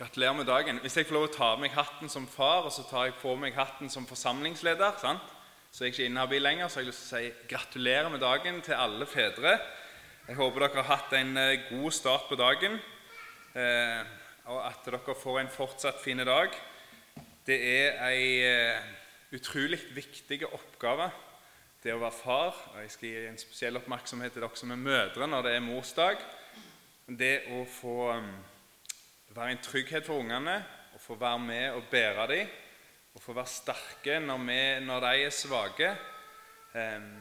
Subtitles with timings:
[0.00, 0.78] Gratulerer med dagen.
[0.80, 3.18] Hvis jeg får lov å ta av meg hatten som far, og så tar jeg
[3.20, 5.34] på meg hatten som forsamlingsleder, sant?
[5.68, 8.22] så er jeg ikke inhabil lenger, så har jeg lyst til å si gratulerer med
[8.24, 9.50] dagen til alle fedre.
[10.24, 12.78] Jeg håper dere har hatt en eh, god start på dagen,
[13.60, 14.14] eh,
[14.48, 16.56] og at dere får en fortsatt fin dag.
[17.44, 18.88] Det er ei eh,
[19.36, 21.10] utrolig viktig oppgave,
[21.84, 22.56] det å være far.
[22.72, 25.68] og Jeg skal gi en spesiell oppmerksomhet til dere som er mødre når det er
[25.68, 26.24] morsdag.
[27.20, 28.32] Det å få um,
[29.34, 30.56] være en trygghet for ungene,
[30.94, 32.56] å få være med og bære dem,
[33.14, 35.92] å få være sterke når, vi, når de er svake,
[36.74, 37.12] um,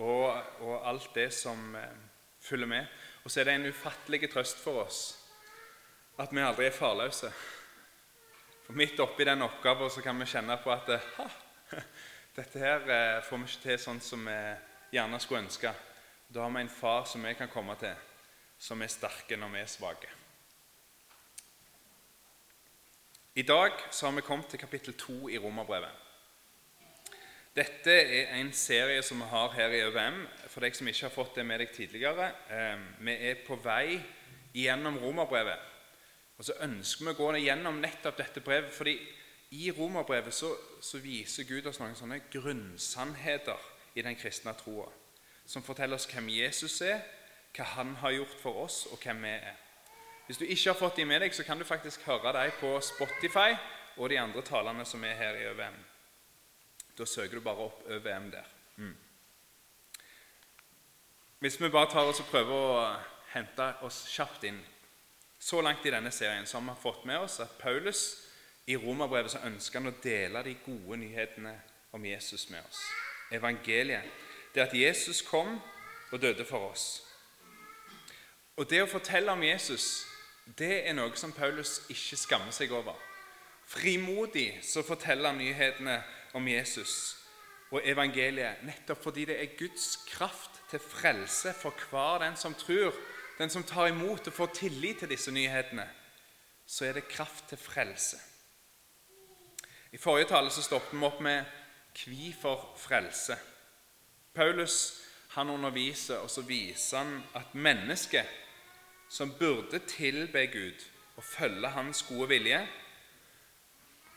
[0.00, 0.26] og,
[0.60, 2.04] og, alt det som um,
[2.40, 3.00] følger med.
[3.24, 5.00] Og så er det en ufattelig trøst for oss
[6.20, 7.30] at vi aldri er farløse.
[8.66, 11.28] For Midt oppi den oppgaven så kan vi kjenne på at ha,
[12.36, 14.36] dette her eh, får vi ikke til sånn som vi
[14.92, 15.72] gjerne skulle ønske.
[16.28, 17.96] Da har vi en far som vi kan komme til,
[18.60, 20.19] som er sterke når vi er svake.
[23.40, 25.92] I dag så har vi kommet til kapittel 2 i Romerbrevet.
[27.56, 30.18] Dette er en serie som vi har her i ØVM.
[30.50, 32.26] For deg som ikke har fått det med deg tidligere.
[32.52, 33.96] Eh, vi er på vei
[34.52, 35.62] gjennom Romerbrevet.
[36.36, 38.74] Og så ønsker vi å gå gjennom nettopp dette brevet.
[38.74, 38.98] fordi
[39.56, 44.90] i Romerbrevet så, så viser Gud oss noen sånne grunnsannheter i den kristne troa.
[45.46, 47.00] Som forteller oss hvem Jesus er,
[47.56, 49.56] hva han har gjort for oss, og hvem vi er.
[50.30, 52.68] Hvis du ikke har fått de med deg, så kan du faktisk høre dem på
[52.86, 53.56] Spotify
[53.96, 55.78] og de andre talene som er her i ØVM.
[56.98, 58.44] Da søker du bare opp ØVM der.
[58.76, 58.92] Mm.
[61.42, 62.84] Hvis vi bare tar oss og prøver å
[63.32, 64.60] hente oss kjapt inn
[65.38, 68.04] Så langt i denne serien så har vi fått med oss at Paulus
[68.66, 71.56] i romerbrevet så ønsker han å dele de gode nyhetene
[71.90, 72.84] om Jesus med oss.
[73.32, 74.06] Evangeliet.
[74.54, 75.58] Det at Jesus kom
[76.12, 77.02] og døde for oss.
[78.56, 80.06] Og det å fortelle om Jesus
[80.58, 82.96] det er noe som Paulus ikke skammer seg over.
[83.70, 86.00] Frimodig så forteller han nyhetene
[86.34, 86.94] om Jesus
[87.70, 92.94] og evangeliet nettopp fordi det er Guds kraft til frelse for hver den som tror,
[93.38, 95.86] den som tar imot og får tillit til disse nyhetene.
[96.66, 98.18] Så er det kraft til frelse.
[99.92, 101.44] I forrige tale så stoppet vi opp med
[101.94, 103.38] 'hvorfor frelse'.
[104.34, 108.26] Paulus han underviser, og så viser han at mennesket
[109.10, 112.60] som burde tilbe Gud og følge Hans gode vilje.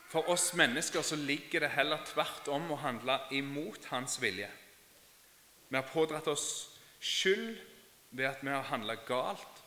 [0.08, 4.50] For oss mennesker så ligger det heller tvert om å handle imot Hans vilje.
[5.68, 6.46] Vi har pådratt oss
[7.02, 7.58] skyld
[8.14, 9.62] ved at vi har handla galt,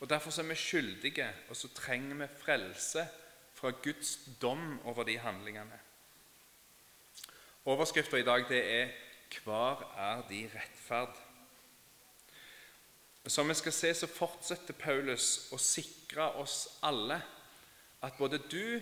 [0.00, 3.06] og derfor er vi skyldige, og så trenger vi frelse
[3.54, 5.78] fra Guds dom over de handlingene.
[7.64, 8.88] Overskriften i dag det er
[9.30, 11.31] 'Hvar er de rettferd'?
[13.26, 17.20] Som vi skal se, så fortsetter Paulus å sikre oss alle
[18.02, 18.80] at både du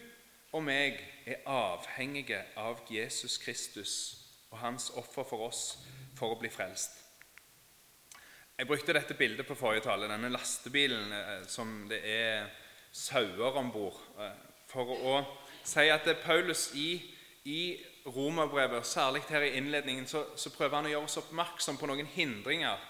[0.57, 0.97] og meg
[1.29, 3.93] er avhengige av Jesus Kristus
[4.51, 5.65] og hans offer for oss
[6.17, 6.97] for å bli frelst.
[8.57, 12.49] Jeg brukte dette bildet på forrige tale, denne lastebilen eh, som det er
[12.93, 14.35] sauer om bord, eh,
[14.69, 15.15] for å
[15.65, 16.97] si at Paulus i,
[17.45, 17.63] i
[18.09, 22.09] romerbrevet, særlig her i innledningen, så, så prøver han å gjøre oss oppmerksom på noen
[22.17, 22.89] hindringer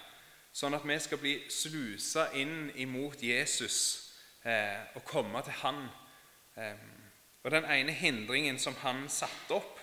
[0.53, 3.77] sånn at vi skal bli slusa inn imot Jesus
[4.43, 5.85] eh, og komme til Han.
[6.57, 6.83] Eh,
[7.43, 9.79] og Den ene hindringen som han satte opp,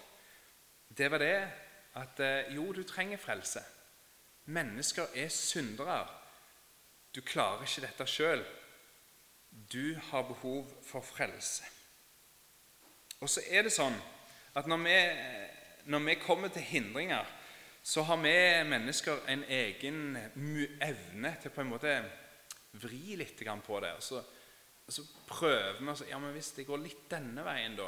[0.89, 1.37] det var det
[1.97, 3.63] at eh, jo, du trenger frelse.
[4.45, 6.03] Mennesker er syndere.
[7.15, 8.43] Du klarer ikke dette sjøl.
[9.49, 11.65] Du har behov for frelse.
[13.19, 13.95] Og så er det sånn
[14.57, 14.97] at når vi,
[15.89, 17.25] når vi kommer til hindringer,
[17.87, 20.17] så har vi mennesker en egen
[20.83, 21.91] evne til på en måte
[22.81, 23.93] vri litt på det.
[23.95, 24.19] Og så,
[24.85, 27.87] og så prøver vi å ja, men Hvis det går litt denne veien, da,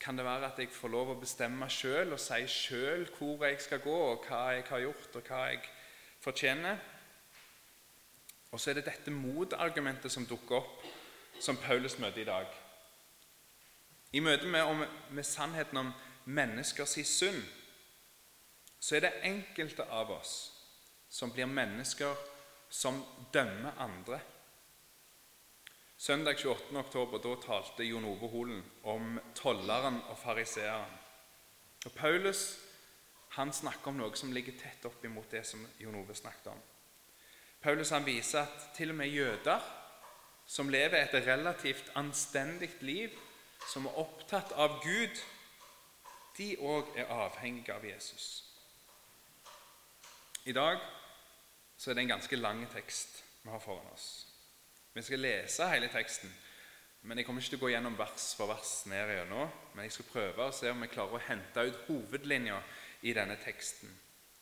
[0.00, 3.60] kan det være at jeg får lov å bestemme sjøl og si sjøl hvor jeg
[3.62, 5.62] skal gå, og hva jeg har gjort, og hva jeg
[6.24, 6.82] fortjener.
[8.50, 10.82] Og så er det dette motargumentet som dukker opp,
[11.38, 12.50] som Paulus møter i dag.
[14.10, 15.94] I møte med, med sannheten om
[16.26, 17.59] menneskers synd
[18.80, 20.34] så er det enkelte av oss
[21.10, 22.16] som blir mennesker
[22.70, 24.20] som dømmer andre.
[26.00, 26.78] Søndag 28.
[26.78, 30.98] oktober, da talte Jon Ove Holen om tolleren og fariseeren.
[31.84, 32.44] Og Paulus
[33.36, 36.62] han snakker om noe som ligger tett opp imot det som Jon Ove snakket om.
[37.60, 39.60] Paulus han viser at til og med jøder
[40.50, 43.12] som lever et relativt anstendig liv,
[43.70, 45.20] som er opptatt av Gud,
[46.38, 48.49] de òg er avhengige av Jesus.
[50.44, 50.78] I dag
[51.76, 54.26] så er det en ganske lang tekst vi har foran oss.
[54.94, 56.32] Vi skal lese hele teksten.
[57.02, 59.92] Men Jeg kommer ikke til å gå gjennom vers for vers ned igjennom, men jeg
[59.94, 62.58] skal prøve å se om vi klarer å hente ut hovedlinja
[63.08, 63.88] i denne teksten.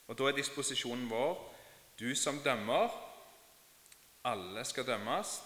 [0.08, 1.38] Og Da er disposisjonen vår
[1.98, 2.90] du som dømmer,
[4.24, 5.40] alle skal dømmes.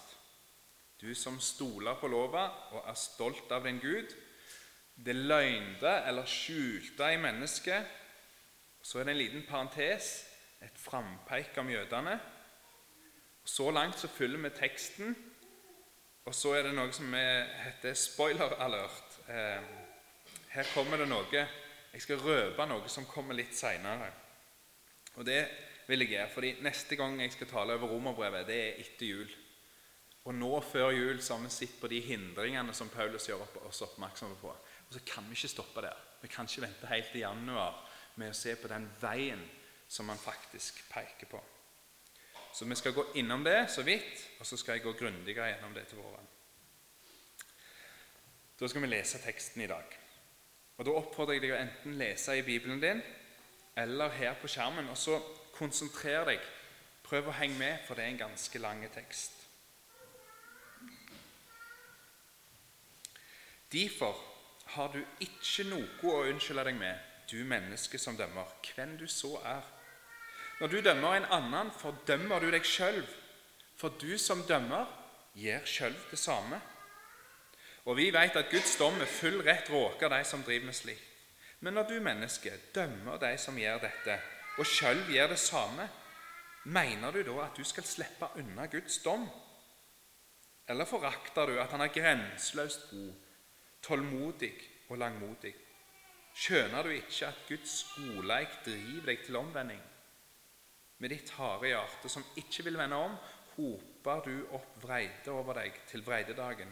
[1.01, 4.13] Du som stoler på lova og er stolt av din Gud.
[4.95, 7.85] Det løgnde eller skjulte i mennesket.
[8.81, 10.23] Så er det en liten parentes,
[10.63, 12.19] et frampeik om jødene.
[13.43, 15.15] Så langt så følger vi teksten,
[16.25, 19.19] og så er det noe som heter spoiler alert.
[19.27, 19.71] Eh,
[20.53, 21.25] her kommer det noe
[21.93, 24.07] Jeg skal røpe noe som kommer litt seinere.
[25.15, 25.41] Og det
[25.87, 29.33] vil jeg gjøre, fordi neste gang jeg skal tale over romerbrevet, det er etter jul.
[30.23, 33.83] Og nå før jul så har vi sett på de hindringene som Paulus gjør oss
[33.83, 34.47] oppmerksomme på.
[34.47, 35.99] Og så kan vi ikke stoppe der.
[36.21, 37.81] Vi kan ikke vente helt til januar
[38.15, 39.43] med å se på den veien
[39.93, 41.41] som han faktisk peker på.
[42.53, 45.73] Så vi skal gå innom det så vidt, og så skal jeg gå grundigere gjennom
[45.73, 46.29] det til våren.
[48.59, 49.99] Da skal vi lese teksten i dag.
[50.77, 53.01] Og Da oppfordrer jeg deg å enten lese i Bibelen din
[53.77, 54.89] eller her på skjermen.
[54.89, 55.21] og så
[55.53, 56.41] Konsentrer deg.
[57.03, 59.35] Prøv å henge med, for det er en ganske lang tekst.
[63.73, 64.17] Derfor
[64.73, 66.97] har du ikke noe å unnskylde deg med,
[67.29, 69.61] du menneske som dømmer, hvem du så er.
[70.63, 73.01] Når du dømmer en annen, fordømmer du deg sjøl,
[73.75, 74.87] for du som dømmer,
[75.35, 76.55] gjør sjøl det samme.
[77.83, 81.11] Og vi vet at Guds dom med full rett råker de som driver med slikt.
[81.59, 84.17] Men når du, menneske, dømmer de som gjør dette,
[84.55, 85.91] og sjøl gjør det samme,
[86.63, 89.27] mener du da at du skal slippe unna Guds dom?
[90.71, 93.09] Eller forakter du at han er grenseløst god,
[93.83, 94.55] tålmodig
[94.87, 95.57] og langmodig?
[96.39, 99.89] Skjønner du ikke at Guds godleik driver deg til omvending?
[101.03, 103.15] Med ditt harde hjerte, som ikke vil vende om,
[103.57, 106.69] hoper du opp vreide over deg til vreidedagen,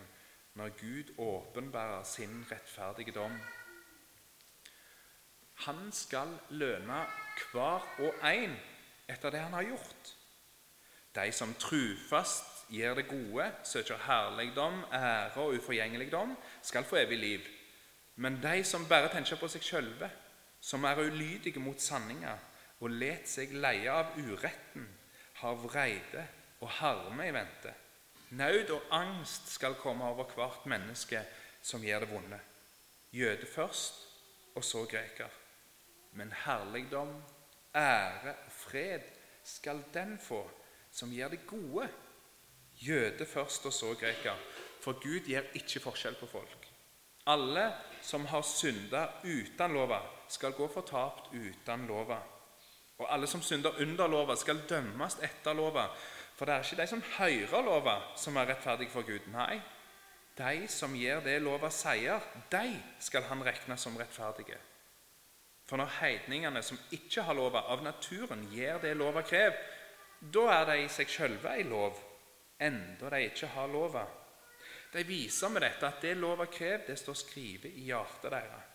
[0.55, 3.33] når Gud åpenbærer sin rettferdige dom.
[5.65, 7.01] Han skal løne
[7.51, 8.53] hver og en
[9.11, 10.13] etter det han har gjort.
[11.15, 17.51] De som trufast gjør det gode, søker herligdom, ære og uforgjengeligdom, skal få evig liv.
[18.15, 20.07] Men de som bare tenker på seg sjølve,
[20.61, 22.37] som er ulydige mot sanninga
[22.81, 24.87] og let seg leie av uretten,
[25.41, 26.25] har vreide
[26.61, 27.73] og harme i vente.
[28.37, 31.23] Naud og angst skal komme over hvert menneske
[31.61, 32.41] som gjør det vonde.
[33.11, 34.07] Jøde først,
[34.55, 35.41] og så greker
[36.11, 37.11] men herligdom,
[37.75, 39.05] ære og fred
[39.43, 40.43] skal den få
[40.91, 41.87] som gjør det gode.
[42.81, 44.35] Jøde først, og så greker.
[44.81, 46.67] For Gud gjør ikke forskjell på folk.
[47.31, 47.69] Alle
[48.01, 52.17] som har synda uten lova, skal gå fortapt uten lova.
[53.01, 55.87] Og alle som synder under lova, skal dømmes etter lova.
[56.37, 59.25] For det er ikke de som hører lova, som er rettferdige for Gud.
[59.33, 59.59] Nei,
[60.37, 64.57] de som gjør det lova sier, de skal han regne som rettferdige.
[65.67, 69.59] For når heidningene som ikke har lova, av naturen gjør det lova krever,
[70.21, 71.97] da er de seg sjølve ei lov,
[72.61, 74.03] enda de ikke har lova.
[74.91, 78.67] De viser med dette at det lova krever, det står skrevet i hjertet deres.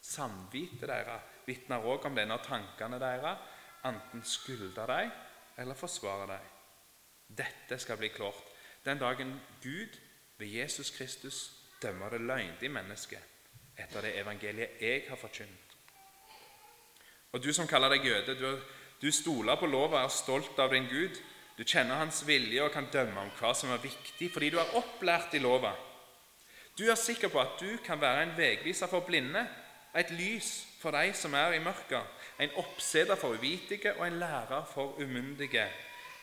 [0.00, 5.10] Samvittet deres vitner òg om det når tankene deres enten skylde dem
[5.58, 6.54] eller forsvarer dem.
[7.38, 8.44] Dette skal bli klart
[8.84, 9.98] den dagen Gud
[10.38, 11.50] ved Jesus Kristus
[11.82, 13.24] dømmer det løgndige mennesket
[13.78, 15.74] etter det evangeliet jeg har forkynt.
[17.32, 18.60] Og du som kaller deg jøde, du,
[19.02, 21.20] du stoler på lova og er stolt av din Gud.
[21.58, 24.74] Du kjenner hans vilje og kan dømme om hva som er viktig, fordi du er
[24.78, 25.74] opplært i lova.
[26.78, 29.44] Du er sikker på at du kan være en veiviser for blinde,
[29.94, 30.50] et lys
[30.80, 35.66] for de som er i mørket, en oppseder for uvitige og en lærer for umyndige,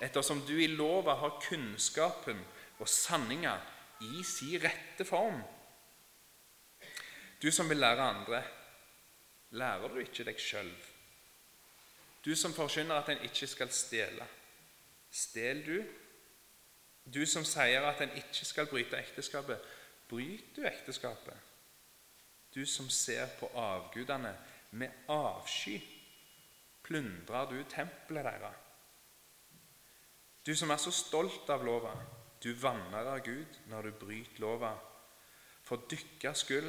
[0.02, 2.40] ettersom du i lova har kunnskapen
[2.80, 3.56] og sanninga
[4.02, 5.42] i si rette form.
[7.42, 8.44] Du som vil lære andre,
[9.52, 10.72] lærer du ikke deg sjøl?
[12.26, 14.26] Du som forkynner at en ikke skal stjele.
[15.12, 15.78] Stel du?
[17.06, 19.62] Du som sier at en ikke skal bryte ekteskapet.
[20.10, 21.38] Bryter du ekteskapet?
[22.56, 24.34] Du som ser på avgudene
[24.72, 25.78] med avsky.
[26.86, 28.62] Plyndrer du tempelet deres?
[30.46, 31.96] Du som er så stolt av lova,
[32.44, 34.76] du vanner av Gud når du bryter lova.
[35.66, 36.68] For dykkers skyld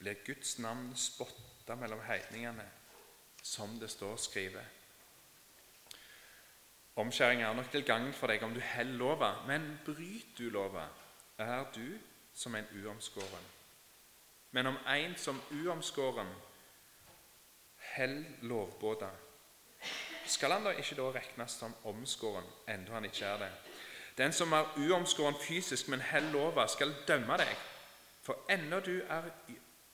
[0.00, 2.64] blir Guds navn spotta mellom heidningene,
[3.42, 4.72] som det står skrevet.
[6.96, 10.88] Omskjæring er nok til gagn for deg om du holder lova, men bryter du lova,
[11.38, 11.98] er du
[12.34, 13.46] som en uomskåren.
[14.50, 16.32] Men om en som uomskåren
[17.92, 19.12] holder lovbåda,
[20.26, 23.50] skal han da ikke da regnes som omskåren, enda han ikke er det?
[24.16, 27.52] Den som er uomskåren fysisk, men holder lova, skal dømme deg.
[28.24, 29.28] For ennå du er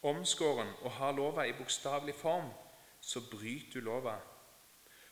[0.03, 2.53] omskåren og har lova i bokstavelig form,
[3.01, 4.15] så bryter du lova.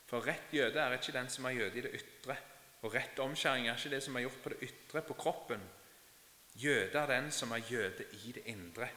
[0.07, 2.37] For rett jøde er ikke den som er jøde i det ytre,
[2.81, 5.61] og rett omskjæring er ikke det som er gjort på det ytre, på kroppen.
[6.55, 8.89] Jøde er den som er jøde i det indre,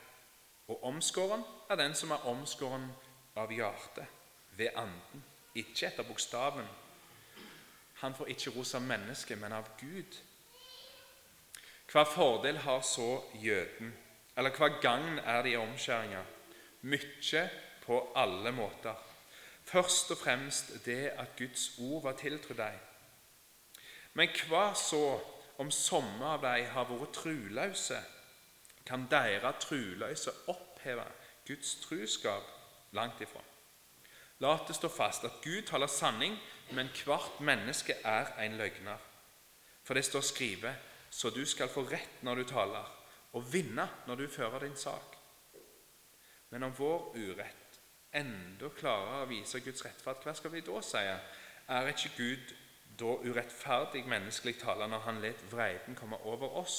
[0.69, 2.88] og omskåren er den som er omskåren
[3.37, 4.07] av hjertet,
[4.57, 5.25] ved anden,
[5.55, 6.67] ikke etter bokstaven.
[8.03, 10.19] Han får ikke ros av mennesket, men av Gud.
[11.93, 13.93] Hva fordel har så jøden?
[14.37, 16.25] Eller hva gagn er det i omskjæringa?
[16.83, 17.45] Mykje
[17.85, 18.95] på alle måter.
[19.65, 22.81] Først og fremst det at Guds ord var tiltrodd deg.
[24.15, 25.21] Men hva så
[25.59, 28.03] om somme av dei har vært truløse?
[28.85, 31.07] Kan deres truløse oppheve
[31.47, 32.51] Guds truskap?
[32.93, 33.41] Langt ifra.
[34.45, 36.35] La det stå fast at Gud taler sanning,
[36.77, 39.01] men hvert menneske er en løgner.
[39.85, 40.75] For det står skrevet,
[41.11, 42.91] så du skal få rett når du taler,
[43.33, 45.17] og vinne når du fører din sak.
[46.51, 47.79] Men om vår urett
[48.15, 51.03] enda klarer å vise Guds rettferd, hva skal vi da si?
[51.75, 52.53] Er ikke Gud
[53.01, 56.77] da urettferdig menneskelig taler når han let vreden komme over oss?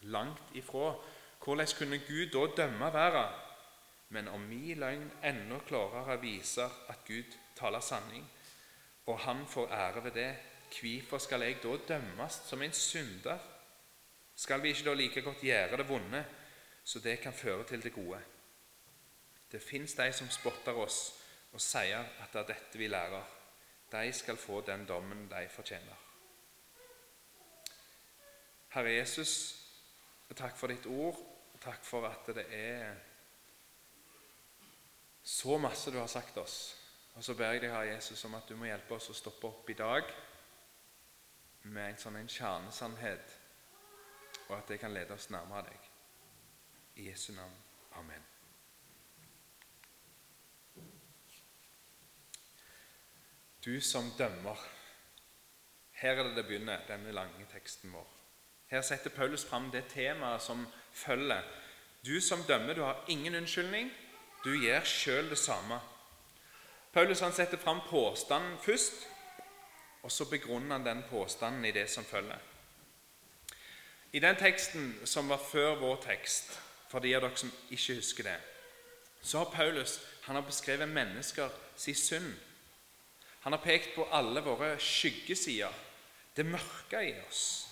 [0.00, 0.94] Langt ifra.
[1.42, 3.45] Hvordan kunne Gud da dømme verden?
[4.08, 8.26] Men om min løgn enda klarere viser at Gud taler sanning,
[9.06, 10.36] og han får ære ved det,
[10.80, 13.38] hvorfor skal jeg da dømmes som en synder?
[14.36, 16.24] Skal vi ikke da like godt gjøre det vonde,
[16.84, 18.20] så det kan føre til det gode?
[19.52, 21.14] Det fins de som spotter oss
[21.52, 23.24] og sier at det er dette vi lærer.
[23.92, 26.02] De skal få den dommen de fortjener.
[28.74, 29.32] Herre Jesus,
[30.34, 31.16] takk for ditt ord.
[31.62, 32.98] Takk for at det er
[35.26, 36.76] så masse du har sagt oss.
[37.16, 39.48] Og så ber jeg deg, Herre Jesus, om at du må hjelpe oss å stoppe
[39.48, 40.06] opp i dag
[41.66, 43.34] med en sånn kjernesannhet
[44.46, 45.90] og at det kan lede oss nærmere deg.
[47.02, 47.56] I Jesu navn.
[47.98, 48.22] Amen.
[53.64, 54.62] Du som dømmer.
[55.98, 58.06] Her er det det begynner, denne lange teksten vår.
[58.70, 61.42] Her setter Paulus fram det temaet som følger.
[62.06, 63.90] Du som dømmer, du har ingen unnskyldning.
[64.46, 65.80] Du gjør sjøl det samme.
[66.94, 69.08] Paulus han setter fram påstanden først,
[70.02, 72.38] og så begrunner han den påstanden i det som følger.
[74.12, 78.28] I den teksten som var før vår tekst, for de av dere som ikke husker
[78.28, 78.36] det,
[79.22, 79.98] så har Paulus
[80.28, 82.30] han har beskrevet mennesker sin synd.
[83.40, 85.74] Han har pekt på alle våre skyggesider,
[86.36, 87.66] det mørke i oss.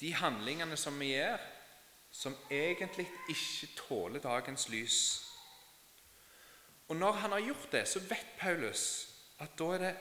[0.00, 1.44] De handlingene som vi gjør,
[2.10, 5.23] som egentlig ikke tåler dagens lys.
[6.88, 9.08] Og Når han har gjort det, så vet Paulus
[9.40, 9.94] at da er det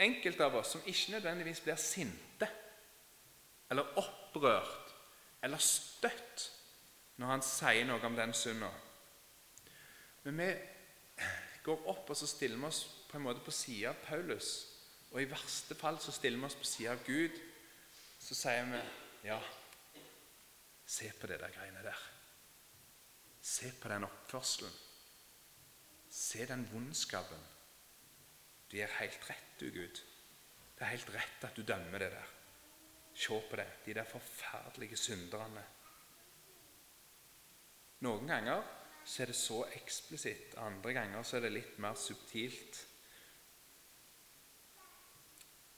[0.00, 2.48] enkelte av oss som ikke nødvendigvis blir sinte
[3.70, 4.94] eller opprørt
[5.44, 6.46] eller støtt
[7.20, 8.70] når han sier noe om den synda.
[10.24, 10.48] Men vi
[11.64, 14.50] går opp og så stiller vi oss på en måte på sida av Paulus.
[15.12, 17.36] Og i verste fall så stiller vi oss på sida av Gud.
[18.20, 18.80] Så sier vi
[19.28, 19.38] ja,
[20.86, 22.06] se på det der greiene der.
[23.42, 24.72] Se på den oppførselen.
[26.10, 27.40] Se den vondskapen.
[28.70, 30.02] Du gjør helt rett, du, Gud.
[30.74, 32.36] Det er helt rett at du dømmer det der.
[33.14, 35.64] Se på det, de der forferdelige synderne.
[38.00, 38.62] Noen ganger
[39.04, 42.78] så er det så eksplisitt, andre ganger så er det litt mer subtilt.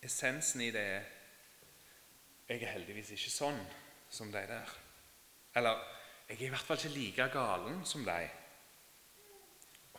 [0.02, 1.10] Essensen i det er
[2.52, 3.60] jeg er heldigvis ikke sånn
[4.12, 4.70] som de der.
[5.56, 5.78] Eller
[6.28, 8.26] jeg er i hvert fall ikke like galen som de.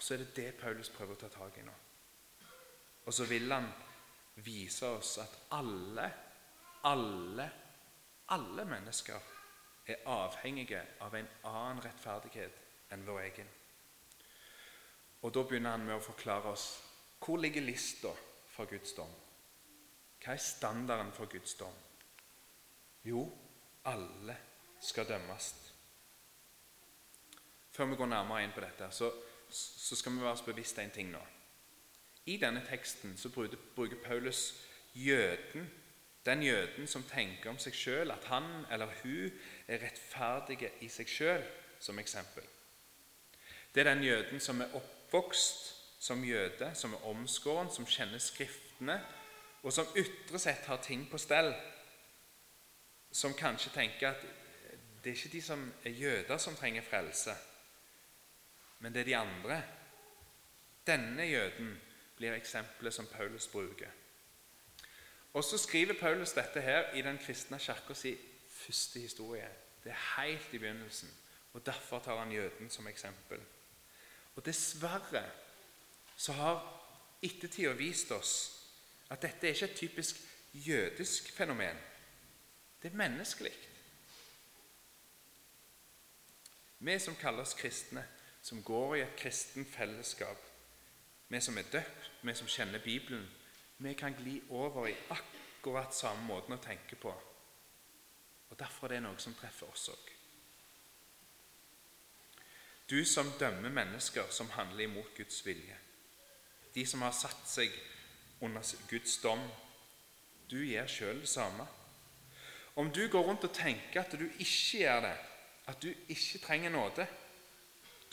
[0.04, 1.74] Så er det det Paulus prøver å ta tak i nå.
[3.06, 3.70] Og så vil han
[4.44, 6.10] vise oss at alle
[6.84, 7.50] alle,
[8.28, 9.20] alle mennesker
[9.86, 13.52] er avhengige av en annen rettferdighet enn vår egen.
[15.24, 16.66] Og Da begynner han med å forklare oss
[17.24, 18.12] hvor ligger lista
[18.52, 19.12] for Guds dom.
[20.20, 21.76] Hva er standarden for Guds dom?
[23.04, 23.24] Jo,
[23.86, 24.36] alle
[24.80, 25.54] skal dømmes.
[27.72, 29.08] Før vi går nærmere inn på dette, så,
[29.54, 31.22] så skal vi være oss bevisst en ting nå.
[32.26, 34.54] I denne teksten så bruker, Paulus
[34.94, 35.70] jøden
[36.26, 39.32] den jøden som tenker om seg sjøl at han eller hun
[39.68, 41.44] er rettferdige i seg sjøl,
[41.84, 42.46] som eksempel.
[43.76, 48.98] Det er den jøden som er oppvokst som jøde, som er omskåren, som kjenner Skriftene,
[49.64, 51.52] og som ytre sett har ting på stell.
[53.12, 54.24] Som kanskje tenker at
[55.04, 57.36] det er ikke de som er jøder, som trenger frelse,
[58.84, 59.62] men det er de andre.
[60.88, 61.70] Denne jøden
[62.18, 63.88] blir eksempelet som Paulus bruker.
[65.34, 68.12] Og så skriver Paulus dette her i den kristne kirka si
[68.50, 69.48] første historie.
[69.84, 71.10] Det er helt i begynnelsen.
[71.54, 73.40] og Derfor tar han jøden som eksempel.
[74.36, 75.24] Og Dessverre
[76.18, 76.60] så har
[77.22, 78.34] ettertida vist oss
[79.10, 80.20] at dette er ikke et typisk
[80.54, 81.78] jødisk fenomen.
[82.82, 83.54] Det er menneskelig.
[86.80, 88.04] Vi som kaller oss kristne,
[88.44, 90.50] som går i et kristent fellesskap,
[91.28, 93.24] vi som er døpt, vi som kjenner Bibelen,
[93.78, 97.14] vi kan gli over i akkurat samme måten å tenke på.
[98.50, 100.12] Og Derfor er det noe som treffer oss òg.
[102.90, 105.78] Du som dømmer mennesker som handler imot Guds vilje.
[106.76, 107.72] De som har satt seg
[108.44, 109.42] under Guds dom.
[110.52, 111.66] Du gjør sjøl det samme.
[112.76, 115.18] Om du går rundt og tenker at du ikke gjør det,
[115.72, 117.08] at du ikke trenger nåde,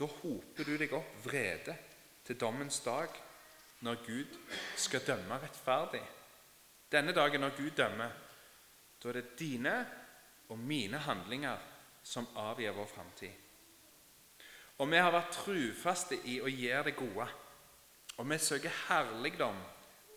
[0.01, 1.77] da hoper du deg opp vrede
[2.25, 3.13] til dommens dag,
[3.85, 4.39] når Gud
[4.77, 6.03] skal dømme rettferdig.
[6.93, 8.15] Denne dagen når Gud dømmer,
[9.03, 9.75] da er det dine
[10.49, 11.61] og mine handlinger
[12.03, 13.47] som avgjør vår framtid.
[14.81, 17.27] Og vi har vært trufaste i å gjøre det gode.
[18.17, 19.57] Og vi søker herligdom,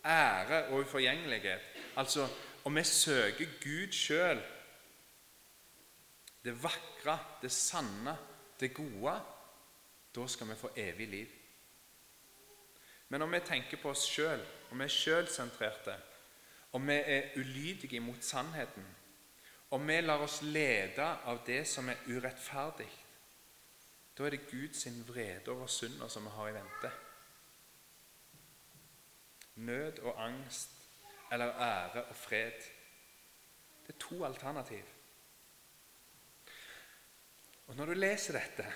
[0.04, 1.68] ære og uforgjengelighet.
[2.00, 2.28] Altså,
[2.63, 4.40] og vi søker Gud sjøl.
[6.44, 8.16] Det vakre, det sanne,
[8.60, 9.16] det gode.
[10.15, 11.27] Da skal vi få evig liv.
[13.10, 15.96] Men om vi tenker på oss sjøl, og vi er sjølsentrerte,
[16.74, 18.86] og vi er ulydige mot sannheten,
[19.70, 22.89] og vi lar oss lede av det som er urettferdig,
[24.17, 26.91] da er det Guds vrede over synder som vi har i vente.
[29.55, 30.70] Nød og angst
[31.32, 32.65] eller ære og fred.
[33.88, 34.84] Det er to alternativ.
[37.67, 38.74] Og Når du leser dette,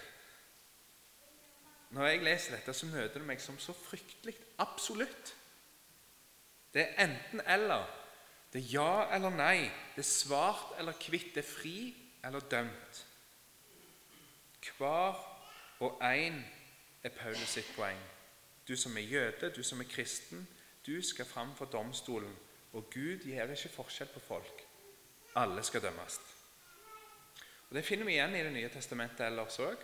[1.89, 5.34] når jeg leser dette, så møter det meg som så fryktelig absolutt.
[6.74, 7.86] Det er enten-eller.
[8.53, 9.70] Det er ja eller nei.
[9.96, 11.34] Det er svart eller hvitt.
[11.36, 11.77] Det er fri
[12.25, 13.03] eller dømt.
[14.77, 15.15] Hver
[15.79, 16.41] og én
[17.03, 18.00] er Paulus sitt poeng.
[18.68, 20.48] Du som er jøde, du som er kristen,
[20.85, 22.35] du skal fram for domstolen.
[22.74, 24.64] Og Gud gjør ikke forskjell på folk.
[25.35, 26.20] Alle skal dømmes.
[27.70, 29.77] Og Det finner vi igjen i Det nye testamentet ellers òg.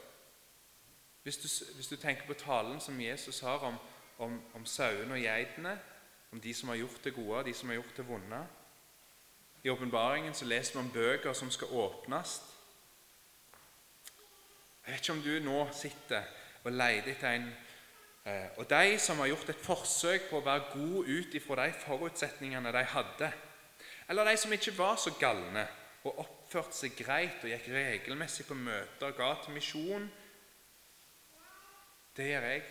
[1.24, 3.76] Hvis du, hvis du, tenker på talen som Jesus har om,
[4.18, 5.78] om, om sauene og geitene,
[6.32, 8.40] om de som har gjort det gode de som har gjort det vonde
[9.64, 12.42] I åpenbaringen leser vi om bøker som skal åpnes.
[14.86, 16.26] Jeg vet ikke om du nå sitter
[16.64, 17.46] og leter etter en
[18.26, 21.78] eh, Og de som har gjort et forsøk på å være gode ut ifra de
[21.86, 23.32] forutsetningene de hadde,
[24.10, 25.64] eller de som ikke var så galne
[26.04, 30.10] og oppførte seg greit og gikk regelmessig på møter, ga til misjon
[32.18, 32.64] det gjør jeg.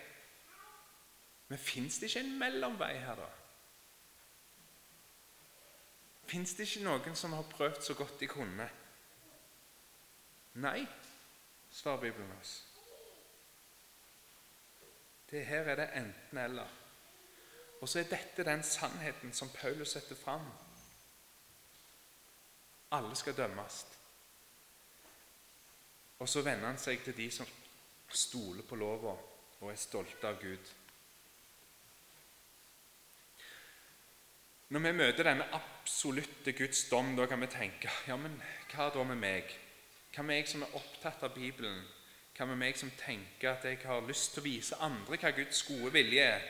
[1.49, 3.31] Men fins det ikke en mellomvei her, da?
[6.31, 8.69] Fins det ikke noen som har prøvd så godt de kunne?
[10.65, 10.87] Nei,
[11.71, 12.53] svarer Bibelen oss.
[15.31, 16.79] Det her er det enten-eller.
[17.81, 20.47] Og så er dette den sannheten som Paulus setter fram.
[22.93, 23.87] Alle skal dømmes.
[26.19, 27.49] Og så vender han seg til de som
[28.09, 29.17] stoler på lova
[29.63, 30.71] og er stolte av Gud.
[34.73, 38.35] Når vi møter denne absolutte Guds dom, da kan vi tenke ja, men
[38.73, 39.51] hva da med meg?
[40.13, 41.83] Hva med meg som er opptatt av Bibelen?
[42.37, 45.63] Hva med meg som tenker at jeg har lyst til å vise andre hva Guds
[45.69, 46.47] gode vilje er?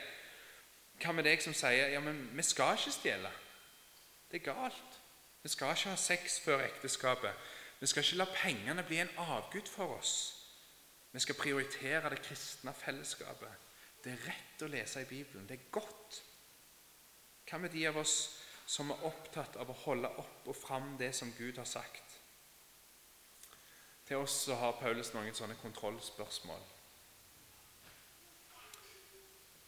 [1.03, 3.31] Hva med deg som sier ja, men vi skal ikke stjele?
[4.31, 4.99] Det er galt.
[5.43, 7.51] Vi skal ikke ha sex før ekteskapet.
[7.79, 10.13] Vi skal ikke la pengene bli en avgud for oss.
[11.13, 13.69] Vi skal prioritere det kristne fellesskapet.
[14.03, 15.45] Det er rett å lese i Bibelen.
[15.47, 16.23] Det er godt.
[17.45, 18.15] Hva med de av oss
[18.65, 22.17] som er opptatt av å holde opp og fram det som Gud har sagt?
[24.07, 26.65] Til oss så har Paulus noen sånne kontrollspørsmål.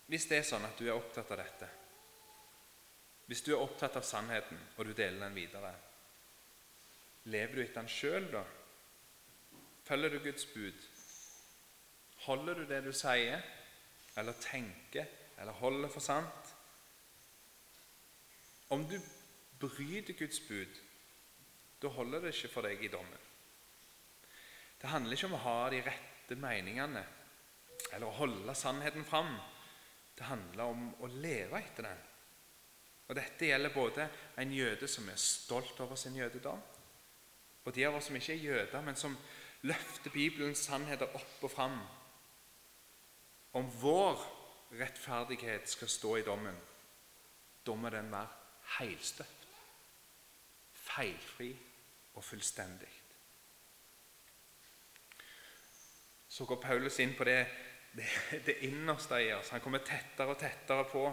[0.10, 1.70] Hvis det er sånn at du er opptatt av dette,
[3.26, 5.72] hvis du er opptatt av sannheten, og du deler den videre,
[7.30, 8.44] lever du etter den sjøl da?
[9.86, 10.86] Følger du Guds bud?
[12.26, 13.44] Holder du det du sier,
[14.18, 15.06] eller tenker,
[15.38, 16.54] eller holder for sant?
[18.74, 18.98] Om du
[19.62, 20.80] bryter Guds bud,
[21.82, 23.22] da holder det ikke for deg i dommen.
[24.82, 27.04] Det handler ikke om å ha de rette meningene
[27.94, 29.32] eller å holde sannheten fram.
[30.18, 32.02] Det handler om å leve etter den.
[33.06, 34.08] Og Dette gjelder både
[34.42, 36.62] en jøde som er stolt over sin jødedom,
[37.66, 39.14] og de av oss som ikke er jøder, men som
[39.66, 41.78] løfter Bibelens sannheter opp og fram
[43.56, 44.20] om vår
[44.76, 46.58] rettferdighet skal stå i dommen,
[47.66, 48.28] da må den være
[48.80, 49.32] heilstøpt.
[50.86, 51.50] feilfri
[52.14, 52.92] og fullstendig.
[56.30, 57.40] Så går Paulus inn på det,
[57.96, 58.08] det,
[58.46, 59.50] det innerste i oss.
[59.56, 61.04] Han kommer tettere og tettere på.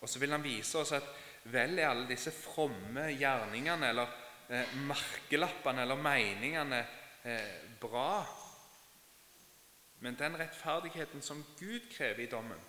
[0.00, 1.08] Og så vil han vise oss at
[1.50, 4.12] vel er alle disse fromme gjerningene eller
[4.50, 6.82] eh, merkelappene eller meningene
[7.24, 8.10] eh, bra.
[10.00, 12.60] Men den rettferdigheten som Gud krever i dommen,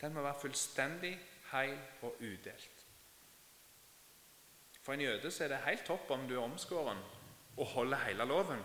[0.00, 1.18] den må være fullstendig,
[1.52, 2.86] heil og udelt.
[4.82, 6.98] For en jøde er det helt topp om du er omskåren
[7.56, 8.60] og holder hele loven.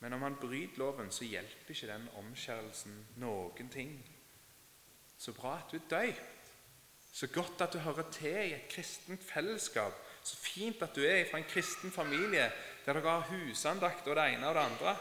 [0.00, 3.96] Men om han bryter loven, så hjelper ikke den omskjærelsen noen ting.
[5.18, 6.12] Så bra at du er.
[7.12, 9.92] Så godt at du hører til i et kristent fellesskap.
[10.22, 12.52] Så fint at du er fra en kristen familie
[12.86, 14.96] der dere har husandakt og det ene og det andre.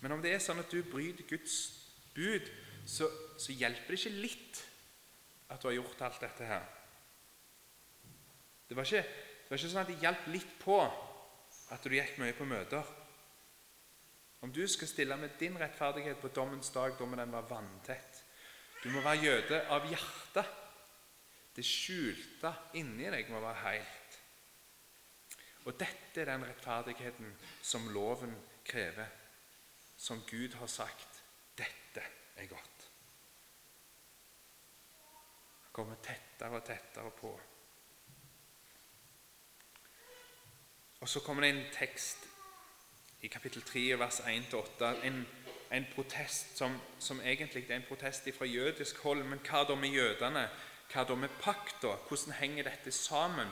[0.00, 1.56] Men om det er sånn at du bryter Guds
[2.14, 2.48] bud,
[2.88, 3.08] så,
[3.38, 4.60] så hjelper det ikke litt
[5.50, 6.64] at du har gjort alt dette her.
[8.70, 10.78] Det var ikke, det var ikke sånn at det hjalp litt på
[11.74, 12.86] at du gikk mye på møter.
[14.40, 18.22] Om du skal stille med din rettferdighet på dommens dag, da må den være vanntett.
[18.80, 20.56] Du må være jøde av hjertet.
[21.52, 24.18] Det skjulte inni deg må være helt.
[25.68, 28.32] Og dette er den rettferdigheten som loven
[28.64, 29.10] krever,
[30.00, 31.22] som Gud har sagt
[31.58, 32.02] dette
[32.36, 32.90] er godt.
[35.62, 37.40] Han kommer tettere og tettere på.
[41.00, 42.28] Og Så kommer det en tekst
[43.20, 44.84] i kapittel 3, vers 1-8.
[45.04, 45.26] En,
[45.72, 49.24] en protest som, som, egentlig er en protest fra jødisk hold.
[49.24, 50.48] Men hva da med jødene?
[50.92, 51.96] Hva da med pakta?
[52.08, 53.48] Hvordan henger dette sammen?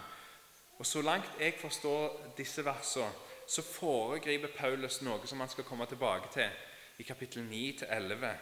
[0.79, 3.13] Og Så langt jeg forstår disse versene,
[3.49, 8.33] så foregriper Paulus noe som han skal komme tilbake til i kapittel 9-11,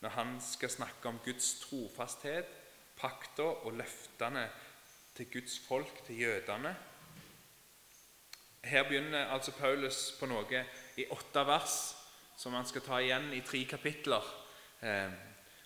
[0.00, 2.48] når han skal snakke om Guds trofasthet,
[2.96, 4.46] pakta og løftene
[5.16, 6.74] til Guds folk, til jødene.
[8.64, 10.64] Her begynner altså Paulus på noe
[10.96, 11.76] i åtte vers
[12.36, 14.24] som han skal ta igjen i tre kapitler.
[14.82, 15.12] Eh,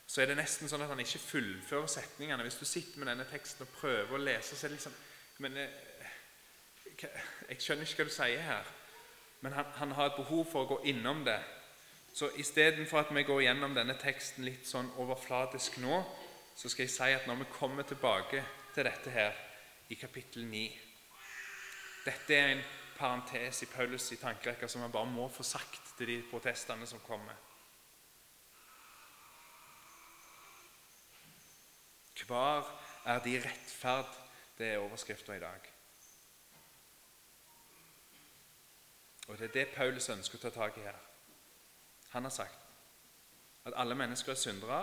[0.07, 2.45] så er det nesten sånn at han ikke fullfører setningene.
[2.47, 5.07] Hvis du sitter med denne teksten og prøver å lese, så er det liksom
[5.41, 5.71] Men eh,
[7.49, 8.73] jeg skjønner ikke hva du sier her.
[9.41, 11.39] Men han, han har et behov for å gå innom det.
[12.13, 16.03] Så istedenfor at vi går gjennom denne teksten litt sånn overflatisk nå,
[16.57, 18.43] så skal jeg si at når vi kommer tilbake
[18.75, 19.37] til dette her
[19.91, 20.65] i kapittel 9
[22.05, 22.63] Dette er en
[22.97, 27.01] parentes i Paulus' i tankerekker som han bare må få sagt til de protestene som
[27.05, 27.37] kommer.
[32.31, 32.69] Hvar
[33.05, 34.17] er de rettferd?
[34.59, 35.70] Det er overskriften i dag.
[39.31, 40.97] Og Det er det Paulus ønsker å ta tak i her.
[42.11, 42.65] Han har sagt
[43.65, 44.81] at alle mennesker er syndere,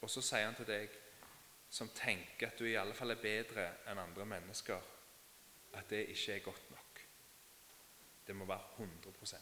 [0.00, 0.94] og så sier han til deg
[1.70, 4.80] som tenker at du i alle fall er bedre enn andre mennesker,
[5.76, 7.02] at det ikke er godt nok.
[8.26, 9.36] Det må være 100%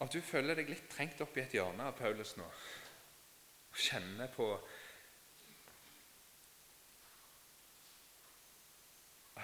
[0.00, 2.50] At du føler deg litt trengt opp i et hjørne av Paulus nå
[3.74, 4.48] og kjenner på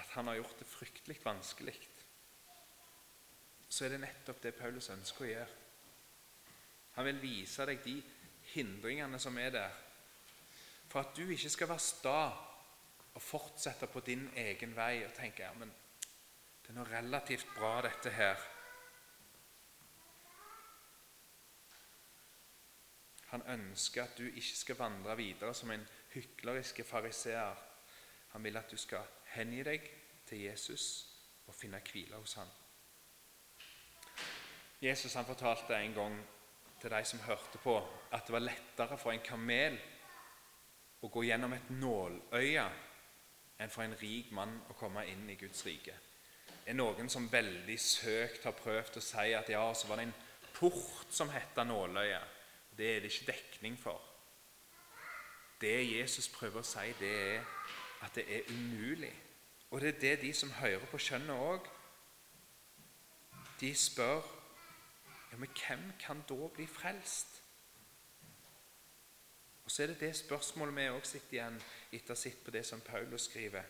[0.01, 1.77] at han har gjort det fryktelig vanskelig,
[3.71, 5.59] så er det nettopp det Paulus ønsker å gjøre.
[6.97, 7.97] Han vil vise deg de
[8.55, 9.77] hindringene som er der,
[10.91, 12.21] for at du ikke skal være sta
[13.15, 17.77] og fortsette på din egen vei og tenke ja, men det er noe relativt bra,
[17.83, 18.43] dette her.
[23.31, 27.59] Han ønsker at du ikke skal vandre videre som en hykleriske fariseer.
[28.35, 29.87] Han vil at du skal hengi deg
[30.29, 30.87] til Jesus
[31.47, 32.51] og finne hvile hos ham.
[34.81, 36.21] Jesus han fortalte en gang
[36.81, 37.77] til de som hørte på,
[38.12, 39.77] at det var lettere for en kamel
[41.05, 42.69] å gå gjennom et nåløye
[43.61, 45.97] enn for en rik mann å komme inn i Guds rike.
[46.49, 50.09] Det er noen som veldig søkt har prøvd å si at ja, så var det
[50.09, 50.19] en
[50.55, 52.21] port som het nåløye.
[52.77, 54.01] Det er det ikke dekning for.
[55.61, 57.45] Det Jesus prøver å si, det er
[58.01, 59.15] at det er umulig.
[59.71, 61.67] Og det er det de som hører på skjønnet òg.
[63.61, 64.23] De spør
[65.33, 67.43] ja, men hvem kan da bli frelst?
[69.65, 71.61] Og Så er det det spørsmålet vi òg sitter igjen
[71.93, 73.69] etter å ha sett på det som Paulus skriver.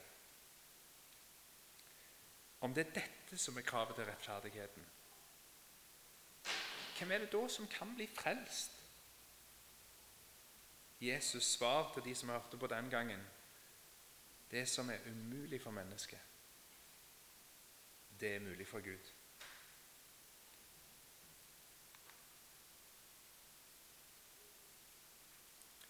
[2.61, 4.87] Om det er dette som er kravet til rettferdigheten,
[6.99, 8.73] hvem er det da som kan bli frelst?
[11.01, 13.21] Jesus svar til de som hørte på den gangen,
[14.51, 16.21] det som er umulig for mennesket,
[18.21, 19.13] det er mulig for Gud.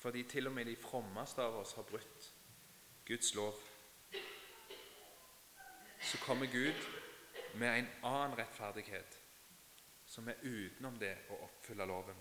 [0.01, 2.33] fordi til og med de frommeste av oss har brutt
[3.07, 3.55] Guds lov,
[6.01, 6.87] så kommer Gud
[7.55, 9.19] med en annen rettferdighet
[10.07, 12.17] som er utenom det å oppfylle loven.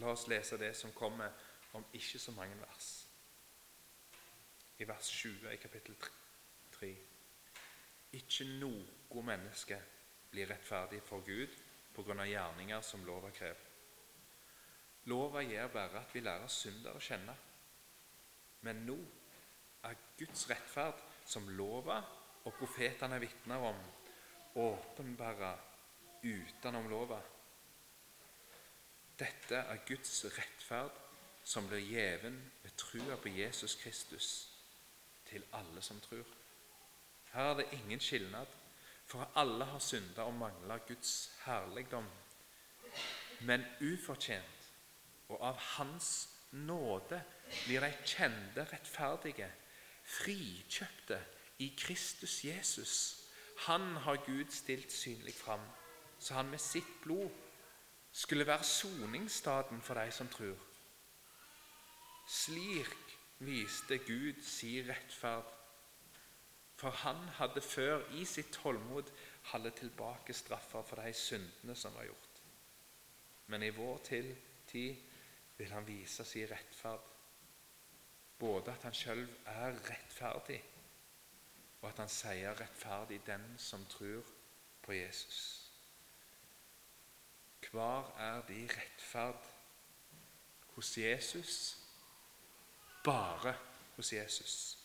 [0.00, 1.36] La oss lese det som kommer
[1.76, 3.01] om ikke så mange vers.
[4.78, 5.96] I vers 20 i kapittel
[6.72, 6.92] 3.
[8.18, 9.78] Ikke noe menneske
[10.32, 11.52] blir rettferdig for Gud
[11.92, 13.68] av gjerninger som lova krever.
[15.10, 17.34] Lova gjør bare at vi lærer synder å kjenne.
[18.62, 18.96] Men nå
[19.88, 21.98] er Guds rettferd, som lova
[22.44, 23.78] og profetene vitner om,
[24.62, 25.52] åpenbare
[26.22, 27.20] utenom lova.
[29.18, 30.98] Dette er Guds rettferd
[31.44, 34.51] som blir gjeven ved trua på Jesus Kristus
[35.32, 36.28] til alle som tror.
[37.32, 38.46] Her er det ingen skilnad,
[39.06, 42.08] for alle har synda og mangla Guds herligdom.
[43.40, 44.68] Men ufortjent
[45.28, 47.22] og av Hans nåde
[47.64, 49.48] blir de kjente rettferdige,
[50.04, 51.18] frikjøpte
[51.64, 52.94] i Kristus Jesus.
[53.66, 55.64] Han har Gud stilt synlig fram,
[56.18, 57.30] så han med sitt blod
[58.12, 60.56] skulle være soningsstaden for de som tror.
[62.28, 63.01] Slik
[63.46, 65.48] viste Gud si rettferd,
[66.76, 69.10] for han hadde før i sitt tålmod
[69.52, 72.42] holdt tilbake straffer for de syndene som var gjort.
[73.46, 74.96] Men i vår tid
[75.58, 77.08] vil han vise sin rettferd,
[78.38, 80.62] både at han sjøl er rettferdig,
[81.82, 84.26] og at han sier rettferdig den som tror
[84.82, 85.42] på Jesus.
[87.70, 89.46] Hvar er de rettferd?
[90.74, 91.81] Hos Jesus?
[93.04, 93.54] Bare
[93.96, 94.78] hos Jesus.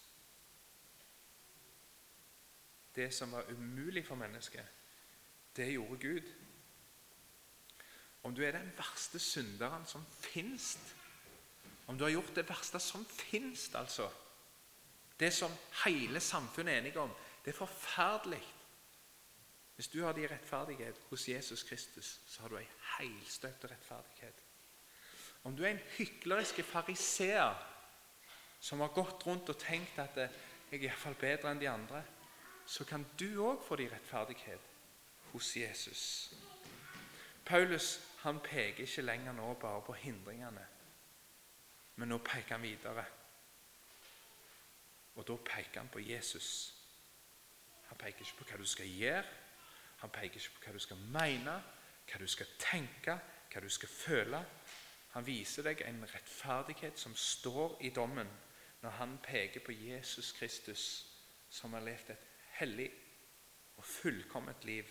[2.96, 4.66] Det som var umulig for mennesket,
[5.56, 6.34] det gjorde Gud.
[8.24, 10.78] Om du er den verste synderen som fins,
[11.88, 14.10] om du har gjort det verste som fins, altså
[15.20, 15.52] Det som
[15.86, 17.14] hele samfunnet er enige om,
[17.46, 18.44] det er forferdelig.
[19.76, 24.44] Hvis du har din rettferdighet hos Jesus Kristus, så har du ei helstøpt rettferdighet.
[25.44, 27.77] Om du er en hyklerisk fariseer
[28.60, 30.30] som har gått rundt og tenkt at jeg
[30.72, 32.02] er iallfall bedre enn de andre,
[32.68, 34.74] så kan du òg få din rettferdighet
[35.32, 36.04] hos Jesus.
[37.46, 40.66] Paulus han peker ikke lenger nå bare på hindringene,
[41.96, 43.06] men nå peker han videre.
[45.16, 46.74] Og da peker han på Jesus.
[47.88, 49.24] Han peker ikke på hva du skal gjøre,
[50.02, 51.56] han peker ikke på hva du skal mene,
[52.08, 53.16] hva du skal tenke,
[53.52, 54.42] hva du skal føle.
[55.16, 58.28] Han viser deg en rettferdighet som står i dommen,
[58.82, 60.84] når han peker på Jesus Kristus,
[61.50, 62.28] som har levd et
[62.60, 62.92] hellig
[63.78, 64.86] og fullkomment liv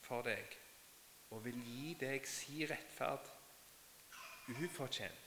[0.00, 0.56] for deg,
[1.30, 3.28] og vil gi deg si rettferd
[4.48, 5.24] ufortjent,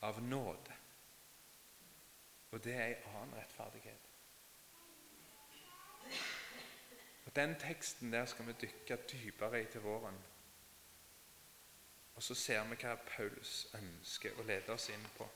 [0.00, 0.76] av nåde.
[2.50, 4.06] Og det er en annen rettferdighet.
[7.26, 10.16] Og Den teksten der skal vi dykke dypere i til våren.
[12.14, 15.28] Og så ser vi hva Paulus ønsker å lede oss inn på.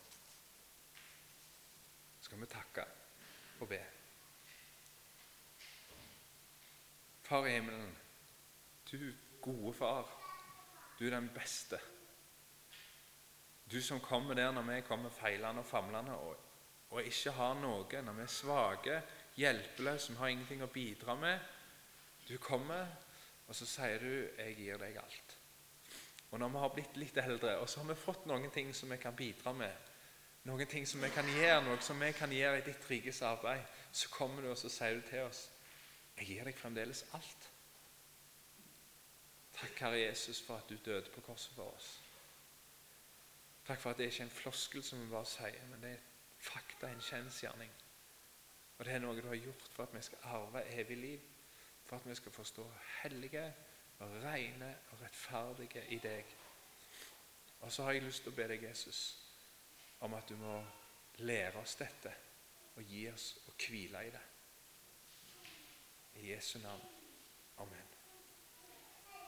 [2.24, 2.84] Skal vi takke
[3.60, 3.80] og be.
[7.24, 7.90] Far i himmelen,
[8.88, 9.12] du
[9.44, 10.08] gode far,
[10.98, 11.80] du er den beste.
[13.70, 16.37] Du som kommer der når vi kommer feilende og famlende og,
[16.90, 18.98] og ikke har noe, når vi er svake,
[19.37, 21.40] hjelpeløse, vi har ingenting å bidra med.
[22.28, 22.87] Du kommer,
[23.46, 25.37] og så sier du 'Jeg gir deg alt'.
[26.30, 28.90] Og Når vi har blitt litt eldre, og så har vi fått noen ting som
[28.90, 29.72] vi kan bidra med,
[30.44, 33.64] noen ting som vi kan gjøre, noe som vi kan gjøre i ditt rikes arbeid,
[33.92, 35.50] så kommer du og så sier du til oss
[36.16, 37.50] 'Jeg gir deg fremdeles alt'.
[39.54, 42.00] Takk, Herre Jesus, for at du døde på korset for oss.
[43.66, 46.00] Takk for at det ikke er en floskel som vi bare sier, men det er
[46.38, 47.70] fakta, en kjensgjerning.
[48.78, 51.20] Og det er noe du har gjort for at vi skal arve evig liv
[51.85, 53.54] for at vi skal forstå hellige,
[53.98, 56.24] og rene og rettferdige i deg.
[57.61, 59.23] Og så har jeg lyst til å be deg, Jesus,
[60.00, 60.59] om at du må
[61.24, 62.12] lære oss dette
[62.74, 64.24] og gi oss å hvile i det.
[66.20, 66.87] I Jesu navn.
[67.62, 67.93] Amen.